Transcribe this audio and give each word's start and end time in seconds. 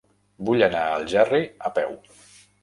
Vull 0.47 0.63
anar 0.67 0.81
a 0.85 0.95
Algerri 1.01 1.43
a 1.71 1.73
peu. 1.77 1.95